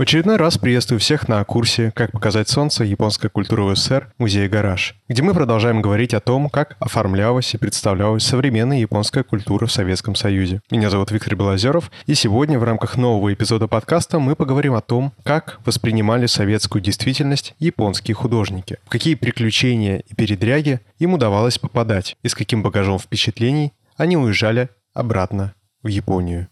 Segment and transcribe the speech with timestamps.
[0.00, 2.84] В очередной раз приветствую всех на курсе «Как показать солнце.
[2.84, 4.10] Японская культура в СССР.
[4.16, 9.66] Музей Гараж», где мы продолжаем говорить о том, как оформлялась и представлялась современная японская культура
[9.66, 10.62] в Советском Союзе.
[10.70, 15.12] Меня зовут Виктор Белозеров, и сегодня в рамках нового эпизода подкаста мы поговорим о том,
[15.22, 22.28] как воспринимали советскую действительность японские художники, в какие приключения и передряги им удавалось попадать, и
[22.28, 26.48] с каким багажом впечатлений они уезжали обратно в Японию.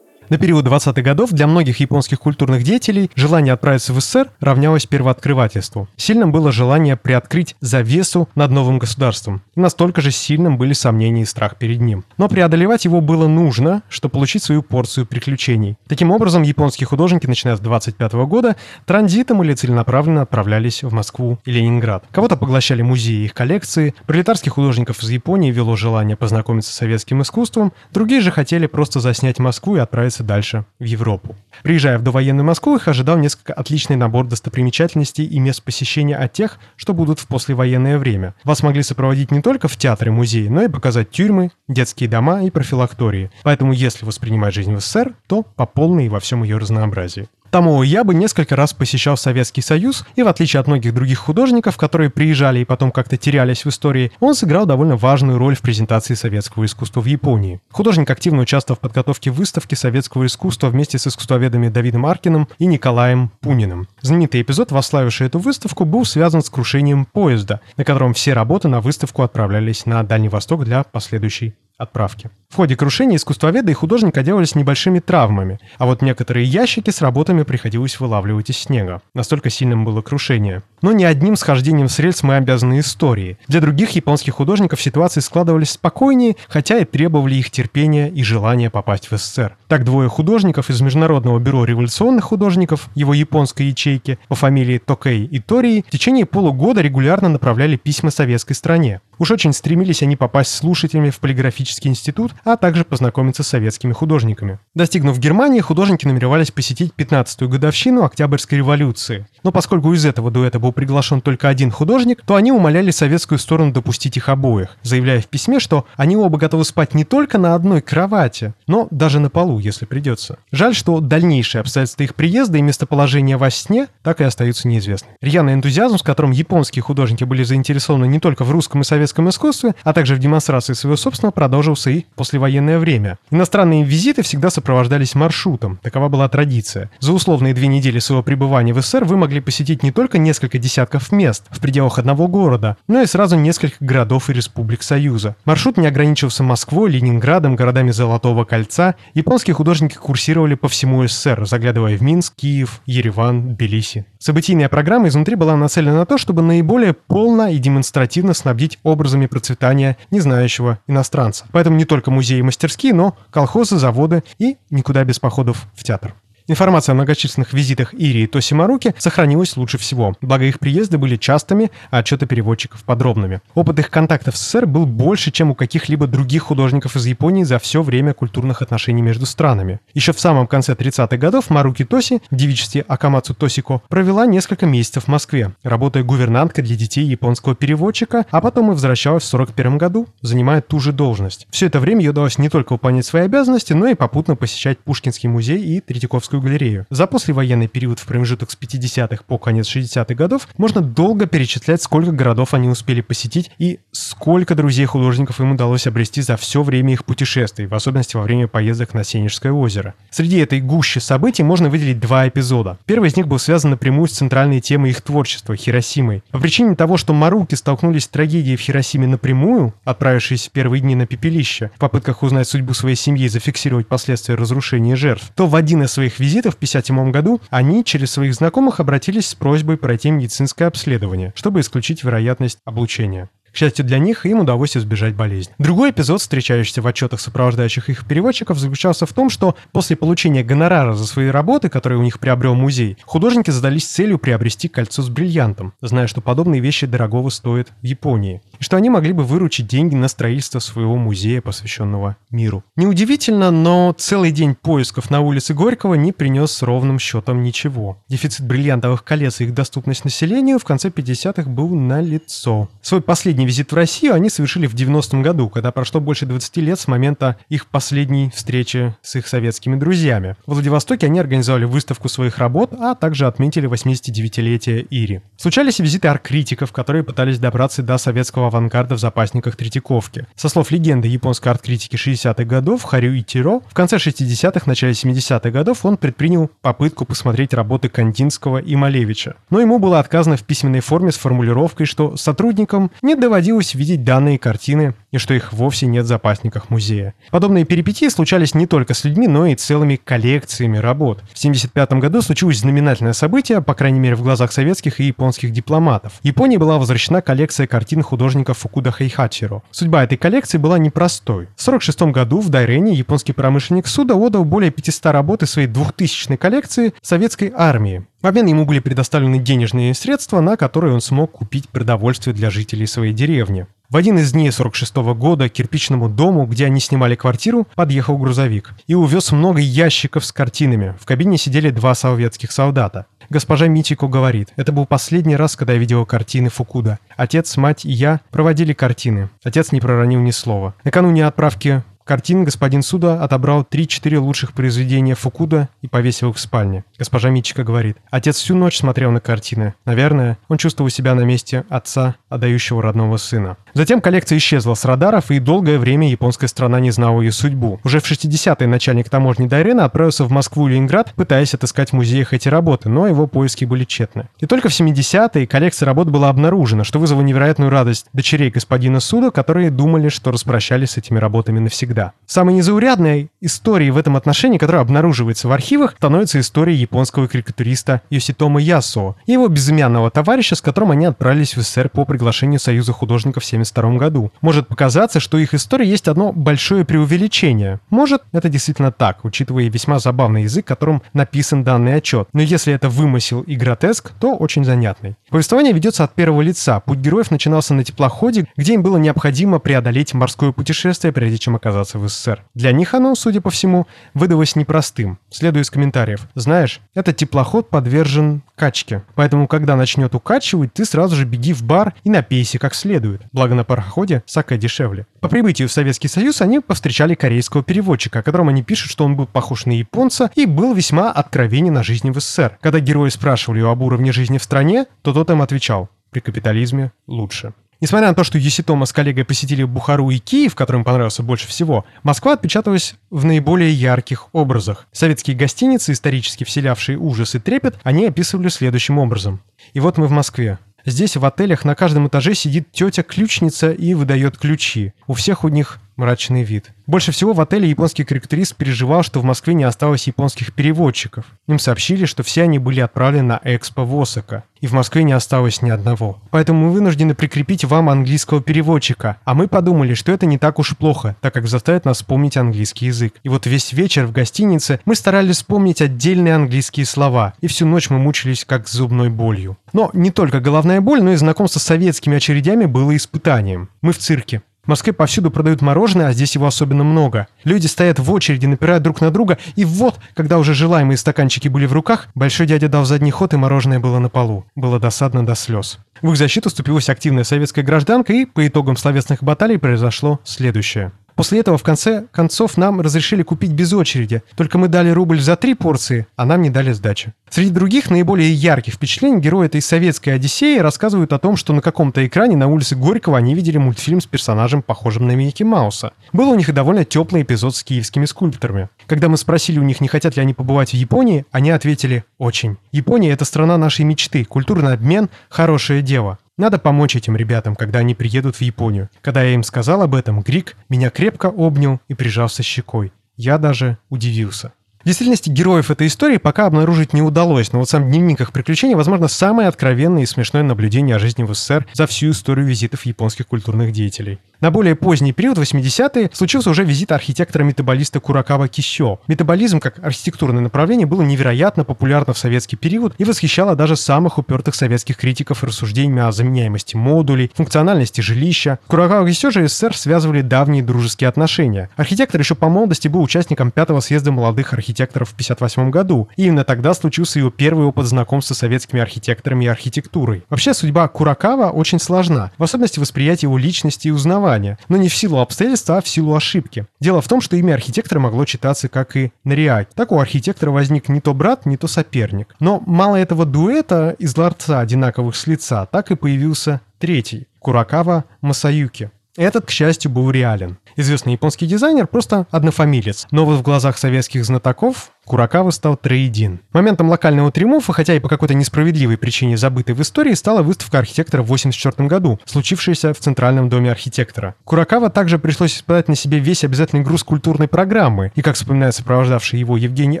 [0.34, 5.86] На период 20-х годов для многих японских культурных деятелей желание отправиться в СССР равнялось первооткрывательству.
[5.96, 9.42] Сильным было желание приоткрыть завесу над новым государством.
[9.54, 12.04] И настолько же сильным были сомнения и страх перед ним.
[12.18, 15.76] Но преодолевать его было нужно, чтобы получить свою порцию приключений.
[15.86, 18.56] Таким образом, японские художники, начиная с 25 года,
[18.86, 22.06] транзитом или целенаправленно отправлялись в Москву и Ленинград.
[22.10, 27.72] Кого-то поглощали музеи их коллекции, пролетарских художников из Японии вело желание познакомиться с советским искусством,
[27.92, 31.36] другие же хотели просто заснять Москву и отправиться дальше в Европу.
[31.62, 36.58] Приезжая в довоенную Москву, их ожидал несколько отличный набор достопримечательностей и мест посещения от тех,
[36.76, 38.34] что будут в послевоенное время.
[38.44, 42.50] Вас могли сопроводить не только в театры музеи, но и показать тюрьмы, детские дома и
[42.50, 43.30] профилактории.
[43.42, 47.28] Поэтому если воспринимать жизнь в СССР, то по полной и во всем ее разнообразии.
[47.54, 51.76] Тому я бы несколько раз посещал Советский Союз, и в отличие от многих других художников,
[51.76, 56.14] которые приезжали и потом как-то терялись в истории, он сыграл довольно важную роль в презентации
[56.14, 57.60] советского искусства в Японии.
[57.70, 63.30] Художник активно участвовал в подготовке выставки советского искусства вместе с искусствоведами Давидом Аркиным и Николаем
[63.40, 63.86] Пуниным.
[64.00, 68.80] Знаменитый эпизод, восславивший эту выставку, был связан с крушением поезда, на котором все работы на
[68.80, 72.30] выставку отправлялись на Дальний Восток для последующей отправки.
[72.54, 77.42] В ходе крушения искусствоведы и художник отделались небольшими травмами, а вот некоторые ящики с работами
[77.42, 79.02] приходилось вылавливать из снега.
[79.12, 80.62] Настолько сильным было крушение.
[80.84, 83.38] Но не одним схождением с рельс мы обязаны истории.
[83.48, 89.10] Для других японских художников ситуации складывались спокойнее, хотя и требовали их терпения и желания попасть
[89.10, 89.56] в СССР.
[89.66, 95.38] Так двое художников из Международного бюро революционных художников, его японской ячейки, по фамилии Токей и
[95.38, 99.00] Тории, в течение полугода регулярно направляли письма советской стране.
[99.18, 104.58] Уж очень стремились они попасть слушателями в полиграфический институт, а также познакомиться с советскими художниками.
[104.74, 109.26] Достигнув Германии, художники намеревались посетить 15-ю годовщину Октябрьской революции.
[109.42, 113.72] Но поскольку из этого дуэта был приглашен только один художник, то они умоляли советскую сторону
[113.72, 117.80] допустить их обоих, заявляя в письме, что они оба готовы спать не только на одной
[117.80, 120.38] кровати, но даже на полу, если придется.
[120.52, 125.08] Жаль, что дальнейшие обстоятельства их приезда и местоположения во сне так и остаются неизвестны.
[125.20, 129.74] Рьяный энтузиазм, с которым японские художники были заинтересованы не только в русском и советском искусстве,
[129.82, 133.18] а также в демонстрации своего собственного, продолжился и послевоенное время.
[133.30, 136.90] Иностранные визиты всегда сопровождались маршрутом, такова была традиция.
[137.00, 141.12] За условные две недели своего пребывания в СССР вы могли посетить не только несколько десятков
[141.12, 145.36] мест в пределах одного города, но и сразу несколько городов и республик Союза.
[145.44, 148.94] Маршрут не ограничивался Москвой, Ленинградом, городами Золотого кольца.
[149.12, 154.06] Японские художники курсировали по всему СССР, заглядывая в Минск, Киев, Ереван, Тбилиси.
[154.18, 159.98] Событийная программа изнутри была нацелена на то, чтобы наиболее полно и демонстративно снабдить образами процветания
[160.10, 161.44] незнающего иностранца.
[161.52, 166.14] Поэтому не только музеи и мастерские, но колхозы, заводы и никуда без походов в театр.
[166.46, 168.54] Информация о многочисленных визитах Ири и Тоси
[168.98, 173.40] сохранилась лучше всего, благо их приезды были частыми, а отчеты переводчиков подробными.
[173.54, 177.58] Опыт их контактов с СССР был больше, чем у каких-либо других художников из Японии за
[177.58, 179.80] все время культурных отношений между странами.
[179.94, 185.04] Еще в самом конце 30-х годов Маруки Тоси в девичестве Акамацу Тосико провела несколько месяцев
[185.04, 190.08] в Москве, работая гувернанткой для детей японского переводчика, а потом и возвращалась в 41 году,
[190.20, 191.46] занимая ту же должность.
[191.50, 195.30] Все это время ей удалось не только выполнять свои обязанности, но и попутно посещать Пушкинский
[195.30, 196.86] музей и Третьяковскую Московскую галерею.
[196.90, 202.12] За послевоенный период в промежуток с 50-х по конец 60-х годов можно долго перечислять, сколько
[202.12, 207.04] городов они успели посетить и сколько друзей художников им удалось обрести за все время их
[207.04, 209.94] путешествий, в особенности во время поездок на Сенежское озеро.
[210.10, 212.78] Среди этой гущи событий можно выделить два эпизода.
[212.86, 216.22] Первый из них был связан напрямую с центральной темой их творчества– Хиросимой.
[216.30, 220.94] По причине того, что Маруки столкнулись с трагедией в Хиросиме напрямую, отправившись в первые дни
[220.94, 225.54] на пепелище, в попытках узнать судьбу своей семьи и зафиксировать последствия разрушения жертв, то в
[225.54, 230.10] один из своих визитов в 1957 году они через своих знакомых обратились с просьбой пройти
[230.10, 233.28] медицинское обследование, чтобы исключить вероятность облучения.
[233.54, 235.54] К счастью для них, им удалось избежать болезни.
[235.58, 240.94] Другой эпизод, встречающийся в отчетах сопровождающих их переводчиков, заключался в том, что после получения гонорара
[240.94, 245.72] за свои работы, которые у них приобрел музей, художники задались целью приобрести кольцо с бриллиантом,
[245.80, 249.94] зная, что подобные вещи дорогого стоят в Японии, и что они могли бы выручить деньги
[249.94, 252.64] на строительство своего музея, посвященного миру.
[252.74, 257.98] Неудивительно, но целый день поисков на улице Горького не принес ровным счетом ничего.
[258.08, 262.68] Дефицит бриллиантовых колец и их доступность населению в конце 50-х был налицо.
[262.82, 266.56] Свой последний последний визит в Россию они совершили в 90-м году, когда прошло больше 20
[266.58, 270.36] лет с момента их последней встречи с их советскими друзьями.
[270.46, 275.20] В Владивостоке они организовали выставку своих работ, а также отметили 89-летие Ири.
[275.36, 280.26] Случались и визиты арт-критиков, которые пытались добраться до советского авангарда в запасниках Третьяковки.
[280.34, 285.84] Со слов легенды японской арт-критики 60-х годов Харю Итиро, в конце 60-х, начале 70-х годов
[285.84, 289.34] он предпринял попытку посмотреть работы Кандинского и Малевича.
[289.50, 293.33] Но ему было отказано в письменной форме с формулировкой, что сотрудникам не доводилось
[293.74, 297.14] видеть данные картины и что их вовсе нет в запасниках музея.
[297.30, 301.18] Подобные перипетии случались не только с людьми, но и целыми коллекциями работ.
[301.18, 306.14] В 1975 году случилось знаменательное событие, по крайней мере в глазах советских и японских дипломатов.
[306.22, 309.62] Японии была возвращена коллекция картин художника Фукуда Хайхачиро.
[309.70, 311.46] Судьба этой коллекции была непростой.
[311.56, 316.36] В 1946 году в Дайрене японский промышленник Суда отдал более 500 работ из своей 2000
[316.36, 318.06] коллекции советской армии.
[318.24, 322.86] В обмен ему были предоставлены денежные средства, на которые он смог купить продовольствие для жителей
[322.86, 323.66] своей деревни.
[323.90, 328.16] В один из дней 46 -го года к кирпичному дому, где они снимали квартиру, подъехал
[328.16, 330.96] грузовик и увез много ящиков с картинами.
[330.98, 333.04] В кабине сидели два советских солдата.
[333.28, 337.00] Госпожа Митико говорит, это был последний раз, когда я видела картины Фукуда.
[337.18, 339.28] Отец, мать и я проводили картины.
[339.42, 340.74] Отец не проронил ни слова.
[340.82, 346.84] Накануне отправки картин господин Суда отобрал 3-4 лучших произведения Фукуда и повесил их в спальне.
[346.98, 349.74] Госпожа Мичика говорит, отец всю ночь смотрел на картины.
[349.84, 353.56] Наверное, он чувствовал себя на месте отца, отдающего родного сына.
[353.72, 357.80] Затем коллекция исчезла с радаров, и долгое время японская страна не знала ее судьбу.
[357.84, 362.32] Уже в 60-е начальник таможни Дайрена отправился в Москву и Ленинград, пытаясь отыскать в музеях
[362.32, 364.28] эти работы, но его поиски были тщетны.
[364.38, 369.30] И только в 70-е коллекция работ была обнаружена, что вызвало невероятную радость дочерей господина Суда,
[369.30, 371.93] которые думали, что распрощались с этими работами навсегда.
[372.26, 378.60] Самой незаурядной историей в этом отношении, которая обнаруживается в архивах, становится история японского карикатуриста Йоситома
[378.60, 383.44] Ясо и его безымянного товарища, с которым они отправились в СССР по приглашению Союза художников
[383.44, 384.32] в 1972 году.
[384.40, 387.80] Может показаться, что их история есть одно большое преувеличение.
[387.90, 392.28] Может, это действительно так, учитывая весьма забавный язык, которым написан данный отчет.
[392.32, 395.16] Но если это вымысел и гротеск, то очень занятный.
[395.34, 396.78] Повествование ведется от первого лица.
[396.78, 401.98] Путь героев начинался на теплоходе, где им было необходимо преодолеть морское путешествие, прежде чем оказаться
[401.98, 402.44] в СССР.
[402.54, 405.18] Для них оно, судя по всему, выдалось непростым.
[405.30, 406.28] Следуя из комментариев.
[406.36, 409.02] Знаешь, этот теплоход подвержен качке.
[409.16, 413.22] Поэтому, когда начнет укачивать, ты сразу же беги в бар и напейся как следует.
[413.32, 415.04] Благо на пароходе саке дешевле.
[415.18, 419.16] По прибытию в Советский Союз они повстречали корейского переводчика, о котором они пишут, что он
[419.16, 422.58] был похож на японца и был весьма откровенен на жизни в СССР.
[422.60, 427.54] Когда герои спрашивали об уровне жизни в стране, то тот им отвечал «При капитализме лучше».
[427.80, 431.48] Несмотря на то, что Юситома с коллегой посетили Бухару и Киев, который им понравился больше
[431.48, 434.86] всего, Москва отпечаталась в наиболее ярких образах.
[434.92, 439.40] Советские гостиницы, исторически вселявшие ужас и трепет, они описывали следующим образом.
[439.74, 440.58] И вот мы в Москве.
[440.86, 444.92] Здесь в отелях на каждом этаже сидит тетя-ключница и выдает ключи.
[445.06, 446.72] У всех у них мрачный вид.
[446.86, 451.24] Больше всего в отеле японский корректорист переживал, что в Москве не осталось японских переводчиков.
[451.48, 455.12] Им сообщили, что все они были отправлены на Экспо в Осака, и в Москве не
[455.12, 456.20] осталось ни одного.
[456.30, 460.76] Поэтому мы вынуждены прикрепить вам английского переводчика, а мы подумали, что это не так уж
[460.76, 463.14] плохо, так как заставит нас вспомнить английский язык.
[463.22, 467.88] И вот весь вечер в гостинице мы старались вспомнить отдельные английские слова, и всю ночь
[467.88, 469.56] мы мучились как с зубной болью.
[469.72, 473.70] Но не только головная боль, но и знакомство с советскими очередями было испытанием.
[473.80, 474.42] Мы в цирке.
[474.64, 477.28] В Москве повсюду продают мороженое, а здесь его особенно много.
[477.44, 481.66] Люди стоят в очереди, напирают друг на друга, и вот, когда уже желаемые стаканчики были
[481.66, 484.46] в руках, большой дядя дал задний ход, и мороженое было на полу.
[484.54, 485.78] Было досадно до слез.
[486.00, 490.92] В их защиту вступилась активная советская гражданка, и по итогам словесных баталий произошло следующее.
[491.14, 494.22] После этого, в конце концов, нам разрешили купить без очереди.
[494.36, 497.12] Только мы дали рубль за три порции, а нам не дали сдачи.
[497.30, 502.06] Среди других наиболее ярких впечатлений герои этой советской Одиссеи рассказывают о том, что на каком-то
[502.06, 505.92] экране на улице Горького они видели мультфильм с персонажем, похожим на Микки Мауса.
[506.12, 508.68] Был у них и довольно теплый эпизод с киевскими скульпторами.
[508.86, 512.56] Когда мы спросили у них, не хотят ли они побывать в Японии, они ответили «очень».
[512.72, 516.18] Япония– это страна нашей мечты, культурный обмен– хорошее дело.
[516.36, 518.90] Надо помочь этим ребятам, когда они приедут в Японию.
[519.02, 522.92] Когда я им сказал об этом, Грик меня крепко обнял и прижался щекой.
[523.16, 524.52] Я даже удивился.
[524.84, 528.74] В действительности героев этой истории пока обнаружить не удалось, но вот сам дневник их приключений,
[528.74, 533.26] возможно, самое откровенное и смешное наблюдение о жизни в СССР за всю историю визитов японских
[533.26, 534.18] культурных деятелей.
[534.40, 539.00] На более поздний период, 80-е, случился уже визит архитектора-метаболиста Куракава Кисё.
[539.06, 544.54] Метаболизм как архитектурное направление было невероятно популярно в советский период и восхищало даже самых упертых
[544.54, 548.58] советских критиков рассуждениями о заменяемости модулей, функциональности жилища.
[548.66, 551.70] Куракава Кисё же СССР связывали давние дружеские отношения.
[551.76, 556.08] Архитектор еще по молодости был участником пятого съезда молодых архитекторов архитекторов в 1958 году.
[556.16, 560.24] И именно тогда случился его первый опыт знакомства с советскими архитекторами и архитектурой.
[560.28, 564.94] Вообще, судьба Куракава очень сложна, в особенности восприятие его личности и узнавания, но не в
[564.94, 566.66] силу обстоятельств, а в силу ошибки.
[566.80, 569.68] Дело в том, что имя архитектора могло читаться как и Нариак.
[569.74, 572.34] Так у архитектора возник не то брат, не то соперник.
[572.40, 578.90] Но мало этого дуэта из ларца одинаковых с лица, так и появился третий– Куракава Масаюки.
[579.16, 580.58] Этот, к счастью, был реален.
[580.76, 586.40] Известный японский дизайнер просто однофамилец, но вот в глазах советских знатоков Куракава стал троедин.
[586.52, 591.22] Моментом локального триумфа, хотя и по какой-то несправедливой причине забытой в истории, стала выставка архитектора
[591.22, 594.34] в 1984 году, случившаяся в Центральном доме архитектора.
[594.44, 599.38] Куракава также пришлось испытать на себе весь обязательный груз культурной программы, и, как вспоминает сопровождавший
[599.38, 600.00] его Евгений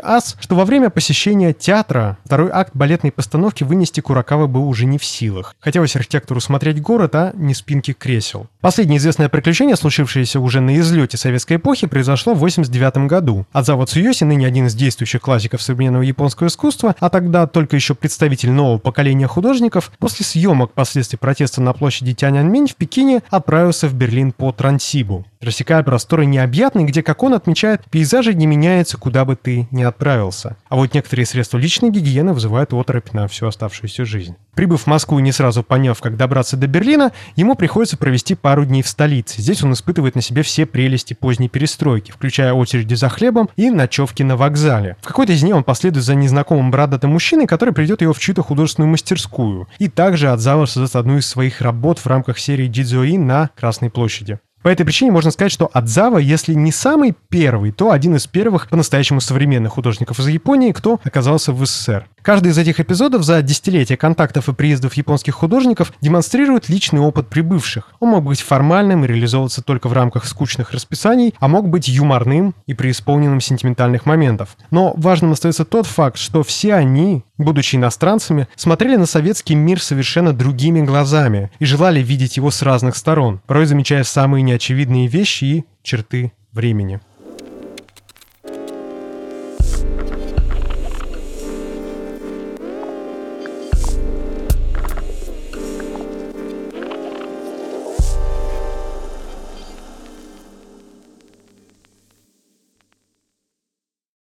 [0.02, 4.98] Ас, что во время посещения театра второй акт балетной постановки вынести Куракава был уже не
[4.98, 5.54] в силах.
[5.60, 8.46] Хотелось архитектору смотреть город, а не спинки кресел.
[8.60, 13.46] Последнее известное приключение, случившееся уже на излете советской эпохи, произошло в 1989 году.
[13.52, 17.94] Адзава Цуёси, ныне один из действующих действующих классиков современного японского искусства, а тогда только еще
[17.94, 23.94] представитель нового поколения художников, после съемок последствий протеста на площади Тяньаньмэнь в Пекине отправился в
[23.94, 29.36] Берлин по Трансибу рассекая просторы необъятные, где, как он отмечает, пейзажи не меняются, куда бы
[29.36, 30.56] ты ни отправился.
[30.68, 34.36] А вот некоторые средства личной гигиены вызывают оторопь на всю оставшуюся жизнь.
[34.54, 38.64] Прибыв в Москву и не сразу поняв, как добраться до Берлина, ему приходится провести пару
[38.64, 39.42] дней в столице.
[39.42, 44.22] Здесь он испытывает на себе все прелести поздней перестройки, включая очереди за хлебом и ночевки
[44.22, 44.96] на вокзале.
[45.02, 48.42] В какой-то из дней он последует за незнакомым бородатым мужчиной, который придет его в чью-то
[48.42, 49.68] художественную мастерскую.
[49.78, 54.38] И также от создаст одну из своих работ в рамках серии Дидзуи на Красной площади.
[54.64, 58.70] По этой причине можно сказать, что Адзава, если не самый первый, то один из первых
[58.70, 62.06] по-настоящему современных художников из Японии, кто оказался в СССР.
[62.22, 67.90] Каждый из этих эпизодов за десятилетия контактов и приездов японских художников демонстрирует личный опыт прибывших.
[68.00, 72.54] Он мог быть формальным и реализовываться только в рамках скучных расписаний, а мог быть юморным
[72.66, 74.56] и преисполненным сентиментальных моментов.
[74.70, 80.32] Но важным остается тот факт, что все они, будучи иностранцами, смотрели на советский мир совершенно
[80.32, 85.64] другими глазами и желали видеть его с разных сторон, порой замечая самые неочевидные вещи и
[85.82, 87.00] черты времени.